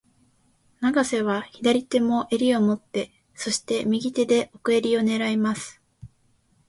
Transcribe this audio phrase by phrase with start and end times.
[0.79, 5.79] 永瀬は左手も襟を持って、そして、右手で奥襟を狙います。